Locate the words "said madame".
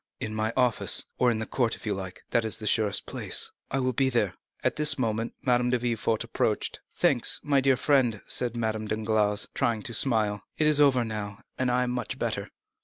8.25-8.87